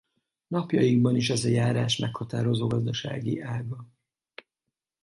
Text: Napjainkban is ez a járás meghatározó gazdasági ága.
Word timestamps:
Napjainkban 0.47 1.15
is 1.15 1.29
ez 1.29 1.45
a 1.45 1.49
járás 1.49 1.97
meghatározó 1.97 2.67
gazdasági 2.67 3.39
ága. 3.41 3.85